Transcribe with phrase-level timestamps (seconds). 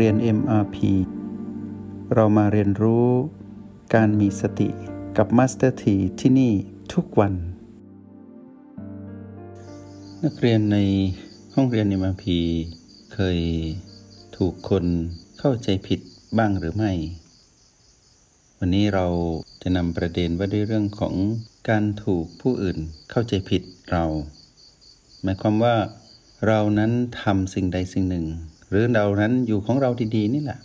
[0.00, 0.76] เรียน MRP
[2.14, 3.08] เรามาเรียนรู้
[3.94, 4.68] การมีสติ
[5.16, 6.52] กับ Master T ที่ที่นี่
[6.92, 7.34] ทุกวัน
[10.24, 10.78] นักเรียนใน
[11.54, 12.24] ห้องเรียน MRP
[13.14, 13.38] เคย
[14.36, 14.84] ถูกคน
[15.38, 16.00] เข้าใจผิด
[16.38, 16.92] บ้างหรือไม่
[18.58, 19.06] วันนี้เรา
[19.62, 21.14] จะนำประเด็นว่าด้วยเรื่องของ
[21.68, 22.78] การถูกผู้อื่น
[23.10, 24.04] เข้าใจผิดเรา
[25.22, 25.76] หมายความว่า
[26.46, 28.26] เรานั้นทำสิ่งใดสิ่งหนึ่ง
[28.74, 30.60] รือเรานั้นอยู่ของเราดีๆนี่แหละ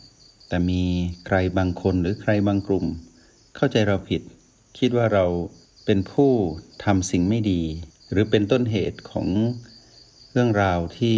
[0.47, 0.81] แต่มี
[1.25, 2.85] ใครบางคนหรือใครบางกลุ่ม
[3.55, 4.21] เข้าใจเราผิด
[4.79, 5.25] คิดว่าเรา
[5.85, 6.31] เป็นผู้
[6.83, 7.61] ทำสิ่งไม่ดี
[8.11, 9.27] หรือเป็นต้นเหตุของ
[10.31, 11.17] เรื่องราวที่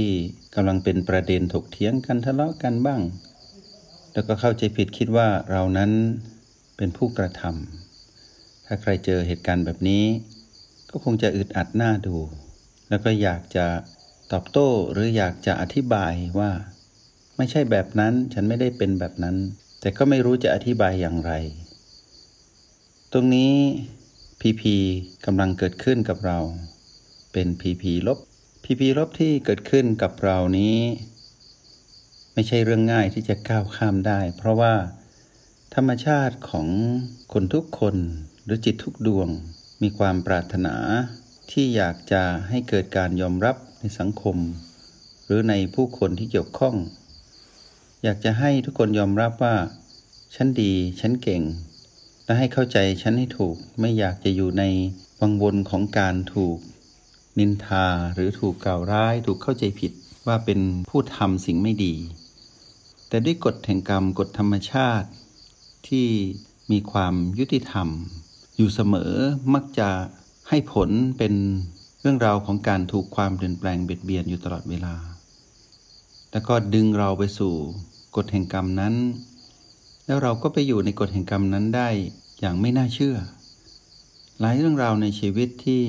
[0.55, 3.01] กำลังเป็นประเด็นถกเถียงกันทะเลาะกันบ้าง
[4.13, 5.91] แล้วก็เข้าใจผิดคิดว่าเรานั้น
[6.77, 10.03] เป็นผู้กระทำถ้าใครเจอเหตุการณ์แบบนี้
[10.89, 12.17] ก็คงจะอึดอัดหน้าดู
[12.89, 13.65] แล้วก็อยากจะ
[14.31, 16.51] ตอบโต้หรืออยากจะอธิบายว่า
[17.41, 19.35] ไม่ใช่แบบนั้น ฉันไม่ได้เป็นแบบนั้น
[19.81, 21.31] แต่ก็ไม่รู้จะอธิบายอย่างไร
[23.11, 23.53] ตรงนี้
[24.41, 24.75] พีพี
[25.25, 26.39] กำลังเกิดขึ้นกับเรา
[27.33, 28.19] เป็นพีพีลบ
[28.63, 30.77] พีพีลบที่เกิดขึ้นกับเรานี้
[32.33, 34.73] ไม่ใช่เรื่องง่ายที่จะก้าวข้ามได้ เพราะว่า
[35.75, 36.67] ธรรมชาติของ
[37.33, 37.95] คนทุกคน
[38.43, 39.29] หรือจิตทุกดวง
[39.81, 40.75] มีความปรารถนา
[41.51, 44.37] ที่อยากจะให้เกิดการยอมรับในสังคม
[45.25, 46.77] หรือในผู้คนที่เกี่ยวข้อง
[48.05, 49.55] อยากจะให้ทุกคนยอมรับว่า
[50.35, 51.41] ฉันดี ฉันเก่ง
[52.25, 54.63] และให้เข้าใจฉันให้ถูก ไม่อยากจะอยู่ใน
[55.21, 56.57] วังวนของการถูก
[57.39, 59.91] นินทาหรือถูกกล่าวร้าย ถูกเข้าใจผิด
[60.27, 61.93] ว่าเป็นผู้ทำสิ่งไม่ดี
[63.07, 65.09] แต่ด้วยกฎแห่งกรรมกฎธรรมชาติ
[65.87, 66.07] ที่
[66.71, 67.87] มีความยุติธรรม
[68.57, 69.13] อยู่เสมอ
[69.53, 69.89] มักจะ
[70.49, 71.33] ให้ผลเป็น
[72.01, 74.95] เรื่องราวของการถูกความเปลี่ยนแปลงเบียดเบียนอยู่ตลอดเวลา
[76.31, 77.53] แล้วก็ดึงเราไปสู่
[78.15, 78.95] กฎแห่งกรรมนั้น
[80.05, 81.89] แล้วเราก็ไปอยู่ในกฎแห่งกรรมนั้นได้
[82.39, 83.15] อย่างไม่น่าเชื่อ
[84.39, 85.83] หลายเรื่องราวในชีวิตที่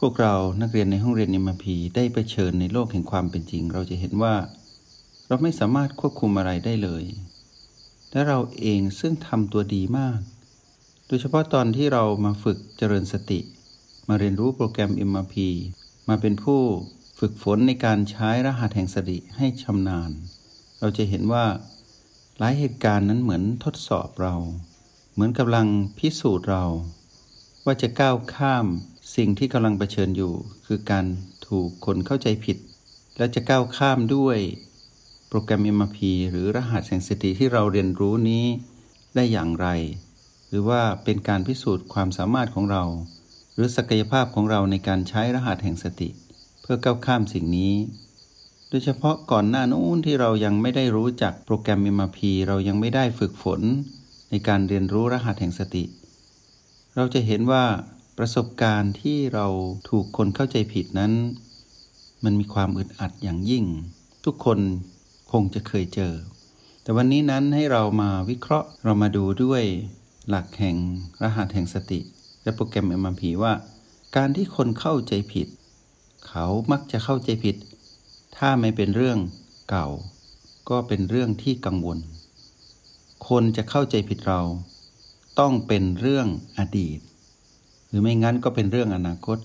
[0.00, 4.34] พวกเรานักเรียนในห้องเรียนนิมพีได้ไปเชิญในโลกแห่งความเป็นจริง เราจะเห็นว่า
[5.26, 7.04] เราไม่สามารถควบคุมอะไรได้เลย
[8.10, 10.18] และเราเองซึ่งทำตัวดีมาก
[11.06, 13.40] โดยเฉพาะตอนที่เรามาฝึกเจริญสติ
[14.08, 15.34] มาเรียนรู้โปรแกรม MRP
[16.08, 16.60] มาเป็นผู้
[17.18, 20.10] ฝึกฝนในการใช้รหัสแห่งสติให้ชำนาญ
[20.84, 21.46] เราจะเห็นว่า
[22.38, 24.34] หลายเหตุการณ์นั้นเหมือนทดสอบเรา
[25.12, 25.66] เหมือนกำลัง
[25.98, 26.64] พิสูจน์เรา
[27.64, 28.66] ว่าจะก้าวข้าม
[29.16, 30.32] สิ่งที่กำลังเผชิญอยู่
[30.66, 31.04] คือการ
[31.48, 32.56] ถูกคนเข้าใจผิด
[33.18, 34.38] และจะก้าวข้ามด้วย
[35.28, 35.98] โปรแกรม MRP
[36.30, 38.44] หรือรหัสแห่งสติที่เราเรียนรู้นี้
[39.14, 39.66] ได้อย่างไร
[40.48, 42.84] หรือว่าเป็นการพิสูจน์ความสามารถของเรา
[43.54, 46.08] หรือศักยภาพของเราในการใช้รหัสแห่งสติ
[46.62, 47.74] เพื่อก้าวข้ามสิ่งนี้
[48.74, 52.18] ดยเฉพาะก่อนหน้านู้นที่เรายังไม่ได้รู้จักโปรแกรม MRP
[52.48, 53.60] เรายังไม่ได้ฝึกฝน
[54.30, 55.84] ในการเรียนรู้รหัสแห่งสติ
[56.96, 57.64] เราจะเห็นว่า
[58.18, 59.46] ประสบการณ์ที่เรา
[59.88, 61.12] ถูกคนเข้าใจผิดนั้น
[62.24, 63.64] มันมีความอึดอัดอย่างยิ่ง
[64.24, 64.58] ทุกคน
[65.32, 66.14] คงจะเคยเจอ
[66.82, 69.62] แต่วันนี้นั้นให้เรามาวิเคราะห์เรามาดูด้วย
[70.28, 70.76] หลักแห่ง
[71.22, 72.00] รหัสแห่งสติ
[72.42, 73.52] และโปรแกรม MRP ว่า
[74.16, 75.48] การที่คนเข้าใจผิด
[76.28, 77.56] เขามักจะเข้าใจผิด
[78.38, 79.18] ถ้าไม่เป็นเรื่อง
[79.70, 79.88] เก่า
[80.70, 81.98] ก็เป็นเรื่องที่กังวล
[83.28, 84.40] คนจะเข้าใจผิดเรา
[85.40, 86.26] ต้องเป็นเรื่อง
[86.58, 86.98] อดีต
[87.88, 89.38] หรือไม่งั้นก็เป็นเรื่องอนาคต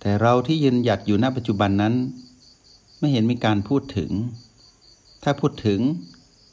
[0.00, 1.94] แต่เราที่ยืนหยัดอยู่ณปัจจุบันนั้น
[2.98, 4.10] ไม่เห็นมีการพูดถึง
[5.22, 5.80] ถ้าพูดถึง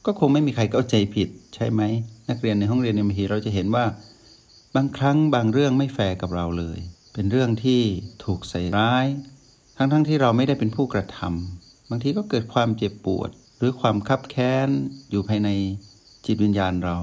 [0.06, 1.82] ก็คงไม่มีใครเข้าใจผิดใช่ไหม
[2.30, 3.86] นักเรียนในห้องเรียนในมหีเราจะเห็นว่า
[4.76, 6.80] บางครั้งบางเรื่องไม่แฟร์กับเราเลย
[7.14, 7.82] เป็นเรื่องที่
[8.24, 9.06] ถูกใส่ร้าย
[9.78, 14.70] ทั้งๆทที่เราไม่ได้เป็นผู้กระทำบางทีก็เกิดความเจ็บปวด หรือความคับแค้น
[15.10, 15.50] อยู่ภายใน
[16.26, 16.98] จิตวิญญาณเรา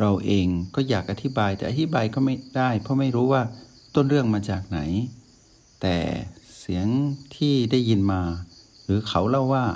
[0.00, 3.42] เราเองก็อยากอธิบายแต่อธิบายก็ไม่ได้ เพราะไม่รู้ว่า
[3.94, 4.80] ต้นเรื่องมาจากไหน
[5.82, 5.96] แต่
[6.58, 6.86] เสียง
[7.36, 8.22] ที่ได้ยินมา
[8.84, 9.66] หรือเขาเล่าว่า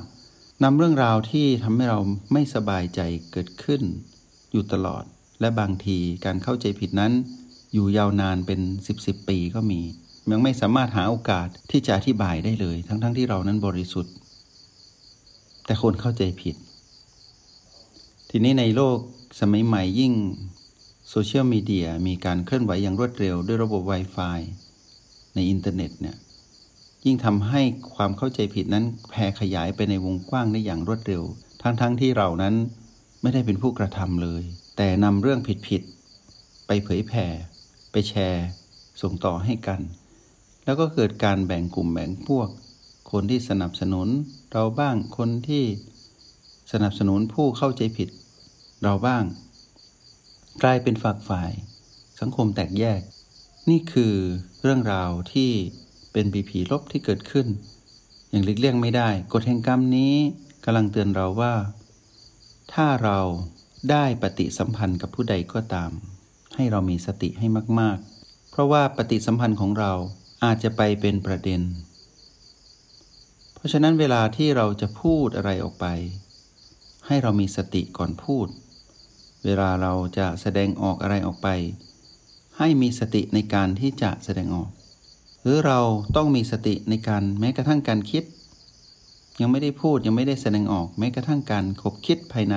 [0.63, 2.01] นำเรื่องราวที่ทำให้เรา
[2.33, 3.01] ไม่สบายใจ
[3.33, 3.83] เกิดขึ้น
[4.51, 5.05] อยู่ตลอด
[5.41, 7.13] และบางทีการเข้าใจผิดนั้น
[7.73, 9.81] อยู่ยาวนานเป็นสิบสิบปีก็มี
[10.31, 14.15] ยังไม่สามารถหาโอกาสที่จะอธิบายได้เลย ทั้งๆทที่เรานั้นบริสุทธิ์
[15.65, 16.57] แต่คนเข้าใจผิด
[18.31, 18.99] ทีนี้ในโลก
[19.41, 20.13] สมัยใหม่ยิ่ง
[21.11, 24.41] โซเชียลมีเดียมีการเคลื่อนไหวอย่างรวดเร็วด้วยระบบ Wi-Fi
[25.35, 26.17] ในอินเทอร์เน็ตเนี่ย
[27.07, 27.63] ยิ่งทำให้
[27.95, 31.23] ความเข้าใจผิดนั้นแผ่ขยายไปในวงกว้างได้อย่างรวดเร็ว
[31.63, 32.55] ทั้งๆทที่เรานั้น
[33.23, 34.43] ไม่ได้เป็นผู้กระทำเลย
[34.77, 37.27] แต่นำเรื่องผิดๆไปเผยแผ่
[37.93, 38.47] ไปแชร์
[39.03, 39.81] ส่งต่อให้กัน
[40.65, 42.49] แล้วก็เกิดการแบ่งกลุ่มแบ่งพวก
[43.13, 44.09] คนที่สนับสนุน
[44.53, 45.65] เราบ้างคนที่
[46.73, 48.09] สนับสนุนผู้เข้าใจผิด
[48.83, 49.25] เราบ้าง
[50.63, 51.53] กลายเป็นฝักฝ่าย
[52.21, 53.01] สังคมแตกแยก
[53.71, 54.15] นี่คือ
[54.63, 55.51] เรื่องราวที่
[56.13, 57.47] เป็นปีผีลบที่เกิดขึ้น
[58.31, 60.15] อย่างหลีกเลี่ยงไม่ได้กฎแห่งกรรมนี้
[60.65, 61.55] กำลังเตือนเราว่า
[62.73, 63.19] ถ้าเรา
[63.91, 65.91] ได้ปฏิสัมพันธ์กับผู้ใดก็ตาม
[66.55, 67.47] ให้เรามีสติให้
[67.81, 69.93] มาก ๆ เพราะว่าปฏิสัมพันธ์ของเรา
[70.45, 71.61] อาจจะไปเป็นประเด็น
[73.55, 75.87] เพราะฉะนั้นเวลาที่เราจะพูดอะไรออกไป
[77.07, 78.47] ให้เรามีสติก่อนพูด
[79.45, 81.49] เวลาเราจะแสดงออกอะไรออกไป
[82.59, 84.71] ให้มีสติในการที่จะแสดงออก
[85.43, 85.81] หรือเรา
[86.17, 88.25] ต้องมีสติในการแม้กระทั่งการคิด
[89.41, 92.57] ยังไม่ได้พูดยังไม่ได้แสดงออกแม้กระทั่งการคบคิดภายใน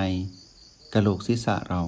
[0.92, 1.82] กระโหลกศีรษะเรา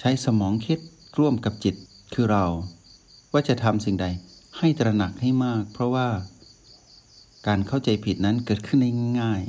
[0.00, 0.78] ใช้สมองคิด
[1.18, 1.74] ร่วมกับจิต
[2.14, 2.46] คือเรา
[3.32, 4.06] ว่าจะทำสิ่งใด
[4.58, 6.08] ให้ตระหนักให้มาก เพราะว่า
[7.46, 8.90] การเข้าใจผิดนั้นเกิดขึ้นได้
[9.20, 9.42] ง่าย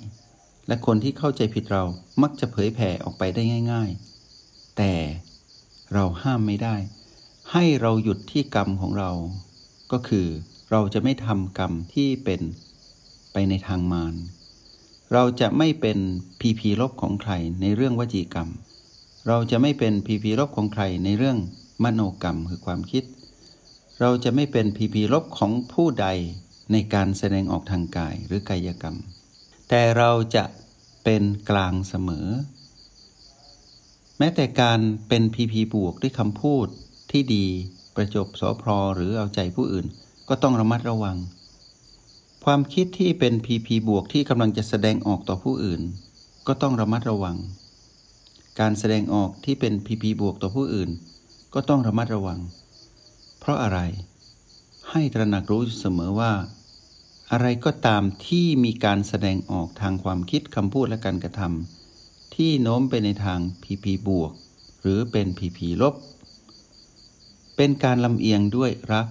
[0.67, 1.83] และคนที่เข้าใจผิดเรา
[2.21, 3.41] มักจะเผยแผ่ออกไปได้
[3.71, 3.89] ง่าย
[4.33, 4.93] ๆ แต่
[5.93, 6.75] เราห้ามไม่ได้
[7.51, 9.11] ให้เราหยุดที่กรรมของเรา
[9.91, 10.27] ก็คือ
[10.71, 12.41] เราจะไม่ทำกรรมที่เป็น
[13.33, 14.13] ไปในทางมาร
[15.13, 15.97] เราจะไม่เป็น
[16.41, 17.31] พีพีลบของใคร
[17.61, 18.49] ในเรื่องวจีกรรม
[19.27, 21.37] เราจะไม่เป็นพีพีลบของใครในเรื่อง
[21.83, 23.03] มโนกรรมคือความคิด
[24.03, 26.07] เราจะไม่เป็นพีพีลบของผู้ใด
[26.71, 28.97] ในการแสดงออกทางกายหรือกายกรรม
[29.69, 30.43] แต่เราจะ
[31.03, 32.27] เป็นกลางเสมอ
[34.17, 36.67] แม้แต่การเป็นพีพีบวกด้วยคำพูด
[37.11, 37.45] ที่ดี
[37.95, 39.85] ประจบสอพรหรือเอาใจผู้อื่น
[40.29, 41.17] ก็ต้องระมัดระวัง
[42.45, 45.81] ความคิดที่เป็นพีพีบวกที่กำลังจะแสดงออกต่อผู้อื่น
[46.47, 47.37] ก็ต้องระมัดระวัง
[48.59, 50.89] การแสดงออกที่เป็นพีพีบวกต่อผู้อื่น
[51.53, 52.39] ก็ต้องระมัดระวัง
[53.43, 53.79] เพราะอะไร
[54.89, 56.33] ให้ตระหนักรู้เสมอว่า
[57.31, 64.31] อะไรก็ตามที่มีการแสดงออกทางความคิดคำพูดและการกระทำที่โน้มไปในทางพีพีบวก
[64.81, 65.95] หรือเป็นพีพีลบ
[67.55, 69.07] เป็นการลำเอียงด้วยรัก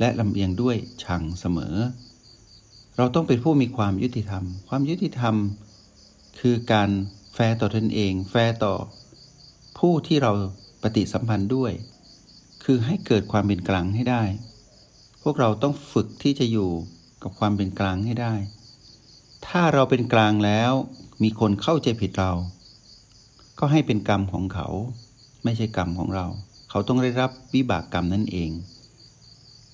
[0.00, 1.74] และลำเอียงด้วยชังเสมอ
[2.96, 5.34] เราต้องเป็นผู้มีความยุติธรรม ความยุติธรรม
[6.40, 6.90] คือการ
[7.34, 8.74] แฟร์ต่อตนเอง แฟร์ต่อ
[9.78, 10.32] ผู้ที่เรา
[10.82, 11.72] ปฏิสัมพันธ์ด้วย
[12.70, 14.22] คือให้เกิดความเป็นกลางให้ได้
[15.22, 16.70] พวกเราต้องฝึกที่จะอยู่
[17.22, 18.34] กับความเป็นกลางให้ได้
[19.46, 20.72] ถ้าเราเป็นกลางแล้ว
[21.22, 22.32] มีคนเข้าใจผิดเรา
[23.58, 24.68] ก็ให้เป็นกรรมของเขา
[25.44, 26.26] ไม่ใช่กรรมของเรา
[26.70, 28.50] เขาต้องได้รับวิบากกรรมนั่นเอง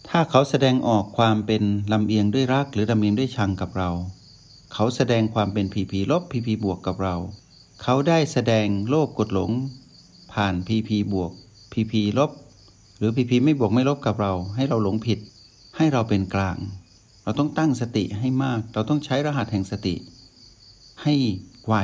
[0.09, 1.63] ถ้าเขาแสดงออกความเป็น
[1.93, 3.91] ลำเอียงด้วยรักหรือลำเอียงด้วยชังกับเรา
[4.73, 7.17] เขาแสดงความเป็นพีพีลบพีพีบวกกับเรา
[7.83, 9.51] เขาได้แสดงโลภกดหลง
[10.33, 11.33] ผ่านพีพีบวก
[11.73, 12.31] พีพีลบ
[13.07, 15.19] รือพีพีไม่บวกไม่ลบกับเรา ให้เราหลงผิด
[15.77, 16.57] ให้เราเป็นกลาง
[17.25, 19.95] เราต้องตั้งสติให้มาก เราต้องใช้รหัสแห่งสติ
[21.03, 21.15] ให้
[21.67, 21.75] ไว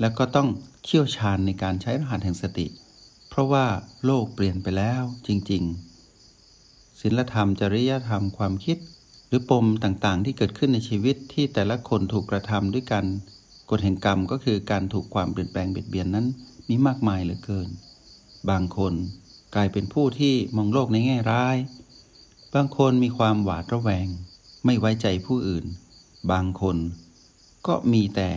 [0.00, 0.48] แล้วก็ต้อง
[0.84, 2.66] เชี่ยวชาญในการใช้รหัสแห่งสติ
[3.28, 3.66] เพราะว่า
[4.04, 5.62] โลกเปลี่ยนไปแล้วจริง
[6.30, 8.78] ๆศีลธรรมจริยธรรมความคิด
[9.28, 13.04] หรือปมต่างๆ ที่เกิดขึ้นในชีวิตที่แต่ละคนถูกกระทำด้วยกัน
[13.70, 16.26] กฎแห่งกรรมก็คือการถูกความเปลี่ยนแปลงเบียดเบียนนั้น
[16.68, 17.68] มีมากมายเหลือเกิน
[18.50, 18.94] บางคน
[19.54, 21.56] กลายเป็นผู้ที่มองโลกในแง่ร้าย
[22.54, 24.06] บางคนมีความหวาดระแวง
[24.64, 25.64] ไม่ไว้ใจผู้อื่น
[26.32, 26.76] บางคน
[27.66, 28.30] ก็มีแต่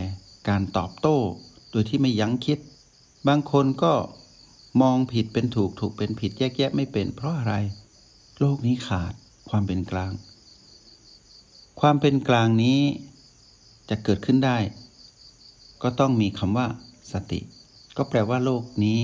[0.48, 1.18] การตอบโต้
[1.70, 2.58] โดยที่ไม่ยั้งคิด
[3.28, 3.92] บางคนก็
[4.82, 7.54] มองผิดเป็นถูกถูกเป็นผิดแยกแยะไม่เป็น เพราะอะไร
[8.40, 9.12] โลกนี้ขาด
[9.50, 10.12] ความเป็นกลาง
[11.80, 12.80] ความเป็นกลางนี้
[13.88, 14.58] จะเกิดขึ้นได้
[15.82, 16.66] ก็ต้องมีคำว่า
[17.12, 17.40] สติ
[17.96, 19.00] ก็แปลว่าโลกนี้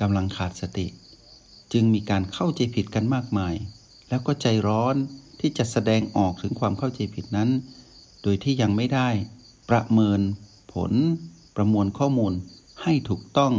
[0.00, 0.86] กำลังขาดสติ
[1.72, 3.54] จึงมีการเข้าใจผิดกันมากมาย
[4.08, 4.96] แล้วก็ใจร้อน
[5.40, 7.50] ที่จะแสดงออกถึงความเข้าใจผิดนั้น
[8.22, 9.08] โดยที่ยังไม่ได้
[9.70, 10.20] ประเมิน
[10.74, 10.92] ผล
[11.56, 12.32] ประมวลข้อมูล
[12.82, 13.52] ให้ถูกต้อง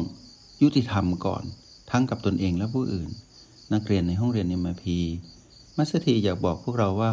[0.62, 1.44] ยุติธรรมก่อน
[1.92, 3.10] ทั้งกับตนเองและผู้อื่น
[3.74, 5.00] นักเรียนในห้องเรียนเอ็มพี
[5.78, 7.12] มัสถีอยากบอกพวกเราว่า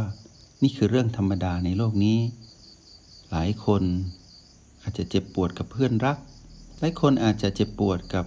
[0.63, 2.19] นี่คือเรื่องธรรมดาในโลกนี้
[3.31, 3.83] หลายคน
[4.83, 6.19] อาจจะเจ็บปวดกับเพื่อนรัก
[6.79, 8.25] หลายคนอาจจะเจ็บปวดกับ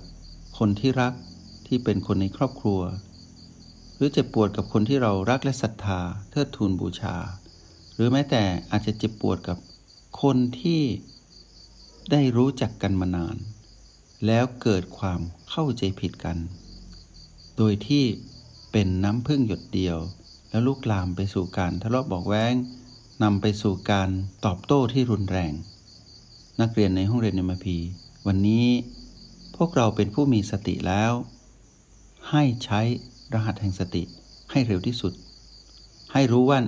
[0.58, 1.14] คนที่รัก
[1.74, 2.82] ที่เป็นคนในครอบครัว
[3.96, 6.02] หรือเจ็บปวดกับคนที่เรารักและศรัทธา
[6.32, 7.16] เทิดทูนบูชา
[7.94, 9.58] หรือแม้แต่อาจจะเจ็บปวดกับ
[10.22, 10.82] คนที่
[12.12, 13.38] ได้รู้จักกันมานาน
[14.26, 16.38] แล้วเกิดความเข้าใจผิดกัน
[17.58, 18.04] โดยที่
[18.72, 19.98] เป็นน้ำพึ่งหยดเดียว
[20.50, 22.54] แล้วลุกลามไปสู่การทะเลาะบอกแว้ง
[23.24, 24.10] นำไปสู่การ
[24.46, 25.54] ตอบโต้ที่รุนแรง
[26.62, 27.78] นักเรียนในห้องเรียนเอ็มพี
[28.28, 28.66] วันนี้
[29.56, 31.14] พวกเราเป็นผู้มีสติแล้ว
[32.30, 32.80] ให้ใช้
[33.34, 34.04] รหัสแห่งสติ
[34.52, 35.14] ให้เร็วที่สุด
[36.14, 36.60] ให้รู้ว่า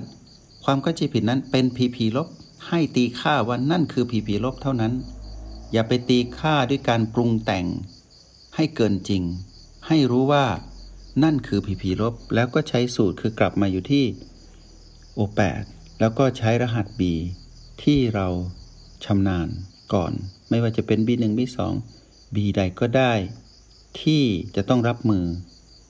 [0.64, 2.28] ความเข้าใจผิดนั้นเป็นพีพีลบ
[2.68, 4.94] ให้ตีค่าว่านั่นคือผีผีลบเท่านั้น
[5.72, 7.66] อย่าไปตีค่าด้วยการปรุงแต่ง
[8.56, 9.24] ให้เกินจริง
[9.88, 10.46] ให้รู้ว่า
[11.24, 14.06] นั่นคือผีผีลบ แล้วก็ใช้สูตรคือกลับมาอยู่ที่
[15.14, 15.64] โอแปด
[16.00, 17.02] แล้วก็ใช้รหัส B
[17.84, 18.28] ที่เรา
[19.06, 19.48] ชำนาญ
[19.94, 20.12] ก่อน
[20.50, 21.58] ไม่ว่าจะเป็น B1 B2
[22.36, 23.14] B ใดก็ได้
[24.02, 24.24] ที่
[24.56, 25.26] จะต้องรับมือ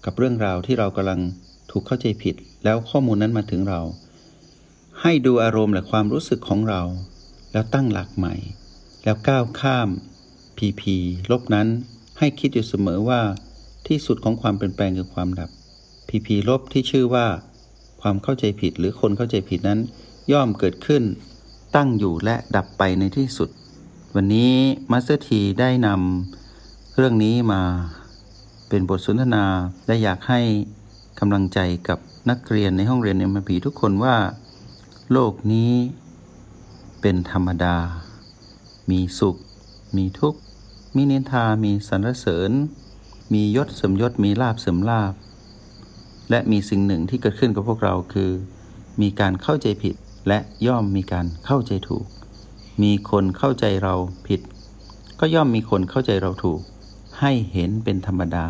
[0.05, 1.22] กับเรื่องราวที่เรากำลัง
[1.72, 3.81] ถูกเข้าใจผิด แล้วข้อมูลนั้นมาถึงเรา
[5.01, 6.81] ให้ดูอารมณ์และความรู้สึกของเรา
[7.51, 8.36] แล้วตั้งหลักใหม่
[9.03, 9.89] แล้วก้าวข้าม
[10.57, 10.81] PP
[11.31, 11.67] ลบนั้น
[12.19, 13.22] ให้คิดอยู่เสมอว่า
[13.88, 15.50] ที่สุดของความเปลี่ยนแปลงคือความดับ
[16.07, 17.27] PP ลบที่ชื่อว่า
[18.01, 19.79] ความเข้าใจผิดหรือคนเข้าใจผิดนั้น
[20.31, 21.03] ย่อมเกิดขึ้น
[21.75, 23.50] ตั้งอยู่และดับไปในที่สุด
[24.15, 24.53] วันนี้
[24.91, 26.43] มาสเตอร์ทีได้นำ
[26.98, 27.64] เรื่องนี้มา
[28.70, 29.46] เป็นบทสนทนา
[29.88, 30.42] และอยากให้
[31.20, 31.60] กำลังใจ
[31.90, 34.16] กับนักเรียนในห้องเรียนเอ็มพีทุกคนว่า
[35.12, 35.72] โลกนี้
[37.02, 37.78] เป็นธรรมดา
[38.90, 39.36] มีสุข
[39.98, 40.40] มีทุกข์
[40.96, 42.52] มีนินทา มีสรรเสริญ
[43.34, 45.14] มียศเสริมยศ มีลาบเสริมลาบ
[46.30, 48.32] และมีสิ่งหนึ่งที่เกิดขึ้นกับพวกเราคือ
[49.02, 49.96] มีการเข้าใจผิด
[50.28, 52.06] และย่อมมีการเข้าใจถูก
[52.84, 53.96] มีคนเข้าใจเรา
[54.28, 54.42] ผิด
[55.20, 56.62] ก็ย่อมมีคนเข้าใจเราถูก
[57.25, 58.48] ให้เห็นเป็นธรรมดา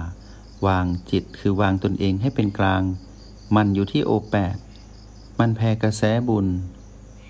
[0.67, 2.81] วางจิตคือวางตนเองให้เป็นกลาง
[3.55, 4.57] มันอยู่ที่โอแปด
[5.39, 6.47] มันแผ่กระแสบุญ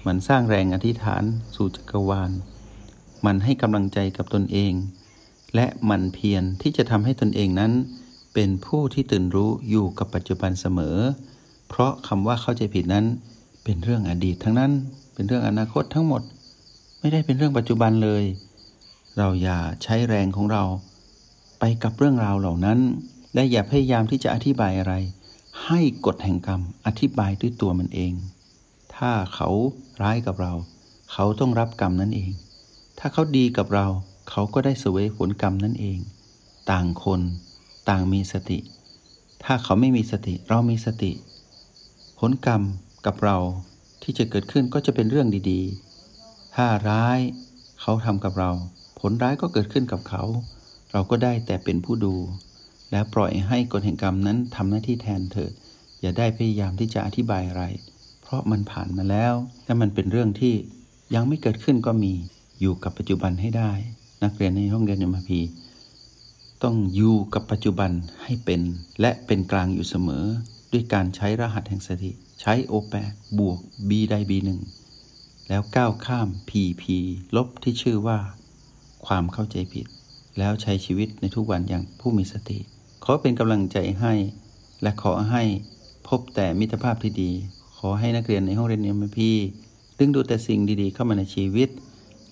[0.05, 1.23] มันสร้างแรงอธิษฐาน
[1.55, 2.31] สู่จักรวาล
[3.25, 4.73] มันให้กำลังใจกับตนเอง
[5.55, 7.71] และมันเพียรที่จะทำให้ตนเองนั้น
[8.33, 10.97] เป็นผู้ที่ตื่นรู้อยู่กับปัจจุบันเสมอ
[11.69, 13.05] เพราะคำว่าเข้าใจผิดนั้น
[13.63, 14.71] เป็นเรื่องอดีตทั้งนั้น
[15.13, 16.21] เป็นเรื่องอนาคตทั้งหมด
[16.99, 18.23] ไม่ได้เป็นเรื่องปัจจุบันเลย
[19.17, 20.63] เราอย่าใช้แรงของเรา
[21.65, 22.79] ไปกับเรื่องราวเหล่านั้น
[23.33, 24.93] และอย่าพยายามที่จะอธิบายอะไร
[25.65, 28.13] ให้กฎแห่งกรรมอธิบายด้วยตัวมันเอง
[28.95, 29.49] ถ้าเขา
[30.01, 30.53] ร้ายกับเรา
[31.11, 32.31] เขาต้องรับกรรมนั้นเอง
[32.99, 33.87] ถ้าเขาดีกับเรา
[34.29, 35.99] เขาก็ได้เสวยผลกรรมนั่นเอง
[36.71, 37.21] ต่างคน
[37.89, 38.59] ต่างมีสติ
[39.43, 41.11] ถ้าเขาไม่มีสติเรามีสติ
[42.19, 42.61] ผลกรรม
[43.05, 43.37] กับเรา
[44.03, 47.19] ที่จะเกิดขึ้นก็จะเป็นเรื่องดีๆ ถ้าร้าย
[47.81, 48.51] เขาทำกับเรา
[48.99, 50.25] ผลร้ายก็เกิดขึ้นกับเขา
[50.93, 52.15] เราก็ได้แต่เป็นผู้ดู
[52.91, 55.51] แล้วปล่อยให้กฎแห่งกรรมนั้นทำหน้าที่แทนเถิด
[56.01, 57.63] อย่าได้พยายามที่จะอธิบายอะไร
[58.21, 59.33] เพราะมันผ่านมาแล้ว
[59.65, 60.53] และมันเป็นเรื่องที่
[61.15, 62.13] ยังไม่เกิดขึ้นก็มี
[62.61, 63.71] อยู่กับปัจจุบันให้ได้
[64.23, 65.39] นักเรียนในห้องเรียนยมพี
[66.63, 67.91] ต้องอยู่กับปัจจุบัน
[68.23, 68.61] ให้เป็น
[69.01, 70.25] และเป็นกลางอยู่เสมอ
[70.71, 72.93] ด้วยการใช้รหัสแห่งสติ ใช้โอแป
[73.39, 73.59] บวก
[73.89, 74.59] b ได้ b หนึ่ง
[75.49, 76.83] แล้วก้าวข้าม pp
[77.35, 78.19] ลบที่ชื่อว่า
[79.05, 79.85] ความเข้าใจผิด
[80.37, 82.59] แล้วใช้ชีวิตในทุกวันอย่างผู้มีสติ
[83.03, 84.13] ขอเป็นกำลังใจให้
[84.81, 85.43] และขอให้
[86.07, 87.31] พบแต่มิตรภาพที่ดี
[87.77, 89.31] ขอให้นักเรียนในห้องเรียนเอ็มพี
[89.97, 91.69] ดึงดูแต่สิ่งดีๆ เข้ามาในชีวิต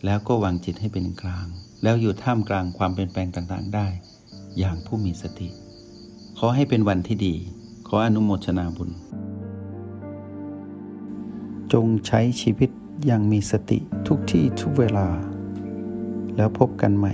[0.06, 1.48] แล้วก็วางจิตให้เป็นกลาง
[1.84, 3.88] แล้วอยู่ท่ามกลางความเปลี่ยนแปลงต่างๆ ได้
[4.58, 5.48] อย่างผู้มีสติ
[6.38, 7.36] ขอให้เป็นวันที่ดี
[7.88, 8.92] ขออนุโมทนาบุญ
[11.74, 12.70] จงใช้ชีวิต
[13.06, 15.08] อย่างมีสติทุกที่ทุกเวลา
[16.36, 17.14] แล้วพบกันใหม่